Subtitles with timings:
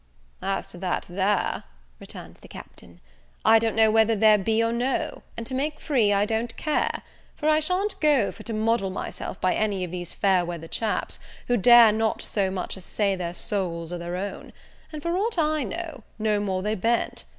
[0.41, 1.63] "As to that there,"
[1.99, 2.99] returned the Captain,
[3.45, 7.03] "I don't know whether there be or no, and, to make free, I don't care;
[7.35, 11.19] for I sha'n't go for to model myself by any of these fair weather chaps,
[11.49, 14.53] who dare not so much as say their souls are their own,
[14.91, 17.23] and, for aught I know, no more they ben't.